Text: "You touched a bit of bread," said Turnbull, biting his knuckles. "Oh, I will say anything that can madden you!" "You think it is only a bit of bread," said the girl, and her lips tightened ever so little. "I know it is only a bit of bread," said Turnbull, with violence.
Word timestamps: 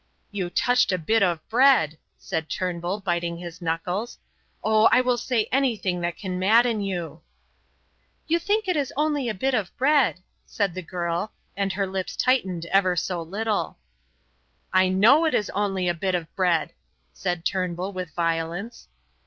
"You 0.31 0.49
touched 0.49 0.91
a 0.91 0.97
bit 0.97 1.21
of 1.21 1.47
bread," 1.47 1.99
said 2.17 2.49
Turnbull, 2.49 3.01
biting 3.01 3.37
his 3.37 3.61
knuckles. 3.61 4.17
"Oh, 4.63 4.89
I 4.91 4.99
will 4.99 5.15
say 5.15 5.47
anything 5.51 6.01
that 6.01 6.17
can 6.17 6.39
madden 6.39 6.81
you!" 6.81 7.21
"You 8.25 8.39
think 8.39 8.67
it 8.67 8.75
is 8.75 8.91
only 8.97 9.29
a 9.29 9.35
bit 9.35 9.53
of 9.53 9.69
bread," 9.77 10.23
said 10.43 10.73
the 10.73 10.81
girl, 10.81 11.33
and 11.55 11.73
her 11.73 11.85
lips 11.85 12.15
tightened 12.15 12.65
ever 12.71 12.95
so 12.95 13.21
little. 13.21 13.77
"I 14.73 14.89
know 14.89 15.25
it 15.25 15.35
is 15.35 15.51
only 15.51 15.87
a 15.87 15.93
bit 15.93 16.15
of 16.15 16.35
bread," 16.35 16.73
said 17.13 17.45
Turnbull, 17.45 17.93
with 17.93 18.09
violence. 18.15 18.87